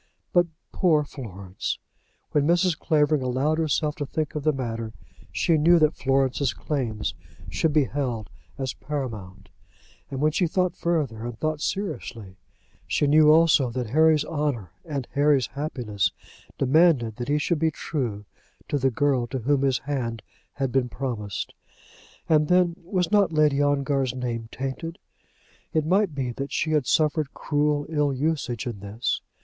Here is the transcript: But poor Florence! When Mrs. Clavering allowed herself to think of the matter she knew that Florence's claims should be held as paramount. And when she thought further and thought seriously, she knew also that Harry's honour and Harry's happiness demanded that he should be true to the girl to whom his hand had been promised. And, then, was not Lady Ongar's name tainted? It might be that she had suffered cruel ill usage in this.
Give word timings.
But 0.33 0.47
poor 0.71 1.03
Florence! 1.03 1.77
When 2.31 2.47
Mrs. 2.47 2.75
Clavering 2.75 3.21
allowed 3.21 3.59
herself 3.59 3.95
to 3.97 4.05
think 4.07 4.33
of 4.33 4.41
the 4.41 4.51
matter 4.51 4.93
she 5.31 5.59
knew 5.59 5.77
that 5.77 5.93
Florence's 5.93 6.53
claims 6.55 7.13
should 7.51 7.71
be 7.71 7.83
held 7.83 8.31
as 8.57 8.73
paramount. 8.73 9.49
And 10.09 10.19
when 10.19 10.31
she 10.31 10.47
thought 10.47 10.75
further 10.75 11.23
and 11.23 11.37
thought 11.37 11.61
seriously, 11.61 12.37
she 12.87 13.05
knew 13.05 13.29
also 13.31 13.69
that 13.69 13.91
Harry's 13.91 14.25
honour 14.25 14.71
and 14.83 15.07
Harry's 15.13 15.45
happiness 15.45 16.09
demanded 16.57 17.17
that 17.17 17.27
he 17.27 17.37
should 17.37 17.59
be 17.59 17.69
true 17.69 18.25
to 18.69 18.79
the 18.79 18.89
girl 18.89 19.27
to 19.27 19.37
whom 19.37 19.61
his 19.61 19.77
hand 19.77 20.23
had 20.53 20.71
been 20.71 20.89
promised. 20.89 21.53
And, 22.27 22.47
then, 22.47 22.73
was 22.77 23.11
not 23.11 23.31
Lady 23.31 23.61
Ongar's 23.61 24.15
name 24.15 24.49
tainted? 24.51 24.97
It 25.73 25.85
might 25.85 26.15
be 26.15 26.31
that 26.31 26.51
she 26.51 26.71
had 26.71 26.87
suffered 26.87 27.35
cruel 27.35 27.85
ill 27.87 28.11
usage 28.11 28.65
in 28.65 28.79
this. 28.79 29.21